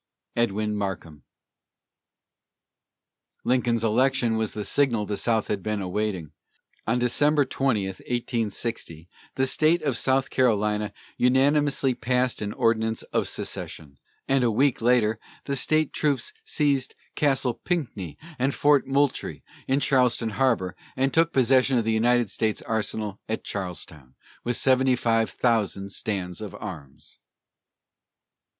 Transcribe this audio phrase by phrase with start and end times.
[0.35, 1.25] EDWIN MARKHAM.
[3.43, 6.31] Lincoln's election was the signal the South had been awaiting.
[6.87, 13.99] On December 20, 1860, the state of South Carolina unanimously passed an ordinance of secession,
[14.27, 20.29] and a week later, the state troops seized Castle Pinckney and Fort Moultrie, in Charleston
[20.31, 25.91] harbor, and took possession of the United States arsenal at Charleston, with seventy five thousand
[25.91, 27.19] stands of arms.